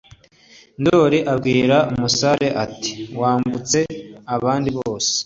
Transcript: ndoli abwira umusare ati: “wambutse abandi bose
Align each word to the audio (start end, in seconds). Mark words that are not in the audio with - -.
ndoli 0.81 1.19
abwira 1.33 1.77
umusare 1.93 2.47
ati: 2.65 2.91
“wambutse 3.19 3.79
abandi 4.35 4.69
bose 4.77 5.11